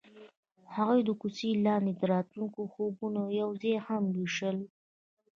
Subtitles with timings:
[0.75, 4.57] هغوی د کوڅه لاندې د راتلونکي خوبونه یوځای هم وویشل.